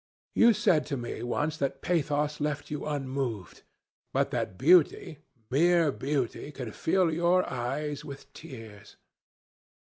[0.33, 3.61] You said to me once that pathos left you unmoved,
[4.11, 5.19] but that beauty,
[5.51, 8.95] mere beauty, could fill your eyes with tears.